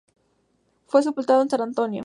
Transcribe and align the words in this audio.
Fue 0.87 1.03
sepultado 1.03 1.43
en 1.43 1.49
San 1.51 1.61
Antonio. 1.61 1.99